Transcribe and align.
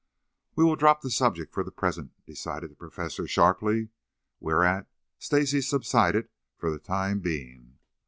"We 0.55 0.63
will 0.63 0.75
drop 0.77 1.01
the 1.01 1.11
subject 1.11 1.53
for 1.53 1.63
the 1.63 1.69
present," 1.69 2.13
decided 2.25 2.71
the 2.71 2.75
Professor 2.75 3.27
sharply, 3.27 3.89
whereat 4.39 4.87
Stacy 5.19 5.61
subsided 5.61 6.27
for 6.57 6.71
the 6.71 6.79
time 6.79 7.19
being. 7.19 7.77